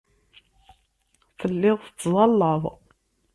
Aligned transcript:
Telliḍ 1.39 1.77
tettẓallaḍ. 1.85 2.63